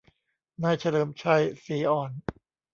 [0.63, 2.11] นายเฉลิมชัย ศรีอ่อน